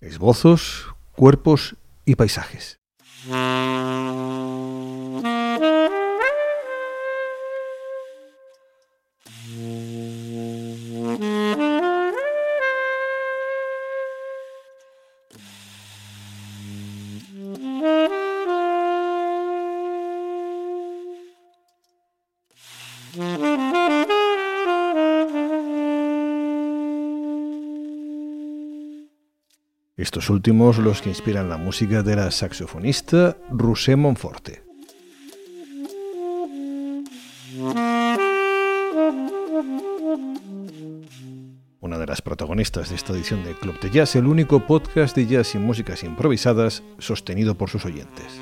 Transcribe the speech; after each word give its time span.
Esbozos, 0.00 0.94
cuerpos 1.12 1.76
y 2.04 2.16
paisajes. 2.16 2.80
Estos 29.96 30.28
últimos 30.28 30.76
los 30.76 31.00
que 31.00 31.08
inspiran 31.08 31.48
la 31.48 31.56
música 31.56 32.02
de 32.02 32.16
la 32.16 32.30
saxofonista 32.30 33.38
Rusé 33.48 33.96
Monforte. 33.96 34.62
Una 41.80 41.96
de 41.96 42.06
las 42.06 42.20
protagonistas 42.20 42.90
de 42.90 42.96
esta 42.96 43.14
edición 43.14 43.42
de 43.42 43.54
Club 43.54 43.80
de 43.80 43.88
Jazz, 43.88 44.16
el 44.16 44.26
único 44.26 44.66
podcast 44.66 45.16
de 45.16 45.24
jazz 45.24 45.54
y 45.54 45.58
músicas 45.58 46.04
improvisadas 46.04 46.82
sostenido 46.98 47.54
por 47.54 47.70
sus 47.70 47.86
oyentes. 47.86 48.38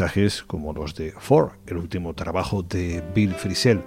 Paisajes 0.00 0.42
como 0.44 0.72
los 0.72 0.94
de 0.94 1.12
Four, 1.12 1.58
el 1.66 1.76
último 1.76 2.14
trabajo 2.14 2.62
de 2.62 3.04
Bill 3.14 3.34
Frisell. 3.34 3.82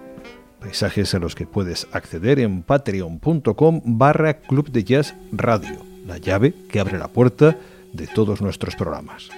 Paisajes 0.60 1.16
a 1.16 1.18
los 1.18 1.34
que 1.34 1.48
puedes 1.48 1.88
acceder 1.92 2.40
en 2.40 2.62
patreon.com 2.62 3.82
barra 3.84 4.36
Club 4.42 4.70
de 4.70 4.84
Jazz 4.84 5.16
Radio, 5.32 5.80
la 6.06 6.20
llave 6.20 6.54
que 6.70 6.80
abre 6.80 7.00
la 7.00 7.08
puerta 7.08 7.58
de 7.94 8.06
todos 8.06 8.44
nuestros 8.44 8.76
programas. 8.76 9.32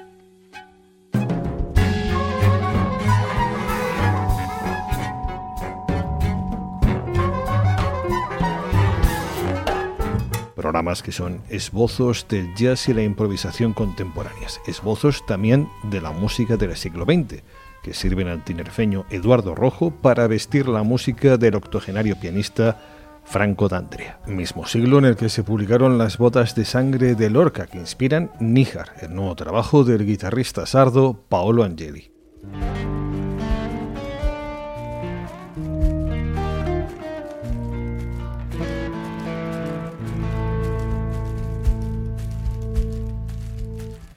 Programas 10.66 11.04
que 11.04 11.12
son 11.12 11.42
esbozos 11.48 12.26
del 12.28 12.56
jazz 12.56 12.90
y 12.90 12.94
la 12.96 13.04
improvisación 13.04 13.74
contemporáneas, 13.74 14.60
esbozos 14.66 15.24
también 15.28 15.70
de 15.84 16.02
la 16.02 16.10
música 16.10 16.58
del 16.58 16.76
siglo 16.76 17.06
XX, 17.06 17.44
que 17.84 17.94
sirven 17.94 18.30
al 18.30 18.44
tinerfeño 18.44 19.06
Eduardo 19.12 19.54
Rojo 19.54 19.92
para 19.92 20.26
vestir 20.26 20.68
la 20.68 20.82
música 20.82 21.38
del 21.38 21.54
octogenario 21.54 22.20
pianista 22.20 22.82
Franco 23.26 23.68
D'Andrea, 23.70 24.22
mismo 24.26 24.66
siglo 24.66 24.98
en 24.98 25.06
el 25.06 25.16
que 25.16 25.30
se 25.30 25.44
publicaron 25.44 26.00
las 26.00 26.18
botas 26.18 26.56
de 26.56 26.66
sangre 26.66 27.14
de 27.14 27.30
Lorca 27.30 27.68
que 27.68 27.78
inspiran 27.78 28.32
Níjar, 28.40 28.94
el 29.02 29.14
nuevo 29.14 29.36
trabajo 29.36 29.84
del 29.84 30.04
guitarrista 30.04 30.66
sardo 30.66 31.26
Paolo 31.30 31.64
Angeli. 31.64 32.15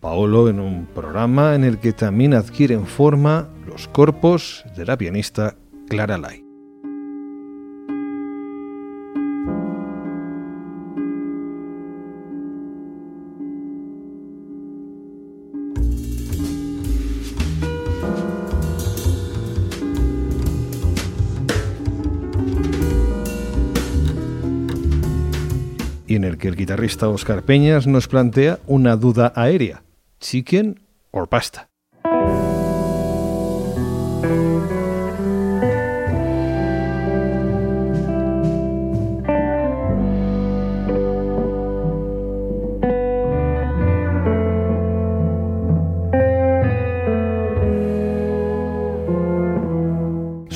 Paolo 0.08 0.48
en 0.48 0.58
un 0.58 0.86
programa 0.86 1.54
en 1.54 1.64
el 1.64 1.76
que 1.76 1.92
también 1.92 2.32
adquieren 2.32 2.86
forma 2.86 3.50
los 3.66 3.88
corpos 3.88 4.64
de 4.74 4.86
la 4.86 4.96
pianista 4.96 5.56
Clara 5.86 6.16
Lai. 6.16 6.42
y 26.06 26.16
en 26.16 26.24
el 26.24 26.38
que 26.38 26.48
el 26.48 26.56
guitarrista 26.56 27.10
Oscar 27.10 27.42
Peñas 27.42 27.86
nos 27.86 28.08
plantea 28.08 28.60
una 28.66 28.96
duda 28.96 29.34
aérea 29.36 29.82
chicken 30.20 30.80
or 31.10 31.28
pasta. 31.28 31.68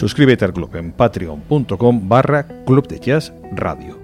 Suscríbete 0.03 0.45
al 0.45 0.53
club 0.53 0.75
en 0.75 0.91
patreon.com 0.91 2.09
barra 2.09 2.65
Club 2.67 2.89
de 2.89 2.99
Jazz 2.99 3.33
Radio. 3.53 4.02